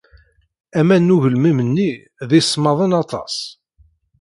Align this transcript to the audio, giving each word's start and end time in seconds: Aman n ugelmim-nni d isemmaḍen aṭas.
Aman 0.79 1.01
n 1.11 1.13
ugelmim-nni 1.15 1.89
d 2.29 2.31
isemmaḍen 2.39 2.91
aṭas. 3.03 3.35